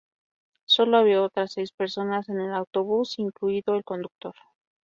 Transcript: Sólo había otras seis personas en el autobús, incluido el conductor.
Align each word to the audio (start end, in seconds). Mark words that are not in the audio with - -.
Sólo 0.65 0.97
había 0.97 1.21
otras 1.21 1.53
seis 1.53 1.71
personas 1.73 2.27
en 2.29 2.39
el 2.41 2.51
autobús, 2.55 3.19
incluido 3.19 3.75
el 3.75 3.83
conductor. 3.83 4.33